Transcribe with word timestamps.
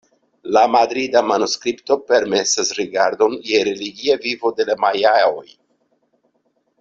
La 0.55 0.61
Madrida 0.75 1.21
manuskripto 1.31 1.97
permesas 2.11 2.71
rigardon 2.79 3.35
je 3.53 3.61
religia 3.71 4.17
vivo 4.27 4.53
de 4.61 4.67
la 4.71 4.77
majaoj. 4.87 5.45